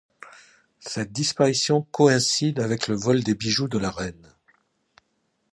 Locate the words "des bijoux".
3.21-3.67